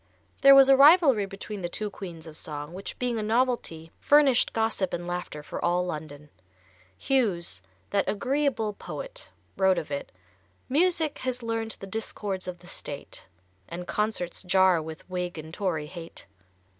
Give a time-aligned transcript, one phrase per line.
[0.41, 4.51] There was a rivalry between the two queens of song, which being a novelty, furnished
[4.51, 6.31] gossip and laughter for all London.
[6.97, 10.11] Hughes, that "agreeable poet," wrote of it:
[10.71, 13.27] _"Music has learned the discords of the State,
[13.69, 16.25] And concerts jar with Whig and Tory hate."